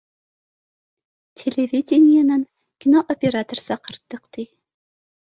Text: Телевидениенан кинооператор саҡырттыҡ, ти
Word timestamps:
Телевидениенан 1.41 2.43
кинооператор 2.87 3.65
саҡырттыҡ, 3.67 4.29
ти 4.35 4.53